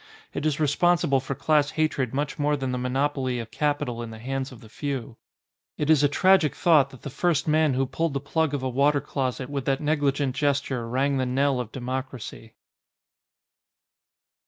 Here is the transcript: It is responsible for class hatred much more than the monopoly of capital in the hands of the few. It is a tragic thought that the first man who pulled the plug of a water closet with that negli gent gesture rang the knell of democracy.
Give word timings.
It 0.33 0.47
is 0.47 0.59
responsible 0.59 1.19
for 1.19 1.35
class 1.35 1.69
hatred 1.77 2.11
much 2.11 2.39
more 2.39 2.57
than 2.57 2.71
the 2.71 2.79
monopoly 2.79 3.37
of 3.37 3.51
capital 3.51 4.01
in 4.01 4.09
the 4.09 4.17
hands 4.17 4.51
of 4.51 4.59
the 4.61 4.67
few. 4.67 5.15
It 5.77 5.91
is 5.91 6.01
a 6.01 6.09
tragic 6.09 6.55
thought 6.55 6.89
that 6.89 7.03
the 7.03 7.11
first 7.11 7.47
man 7.47 7.75
who 7.75 7.85
pulled 7.85 8.15
the 8.15 8.19
plug 8.19 8.55
of 8.55 8.63
a 8.63 8.67
water 8.69 8.99
closet 8.99 9.47
with 9.47 9.65
that 9.65 9.79
negli 9.79 10.11
gent 10.11 10.33
gesture 10.35 10.89
rang 10.89 11.17
the 11.17 11.27
knell 11.27 11.59
of 11.59 11.71
democracy. 11.71 12.55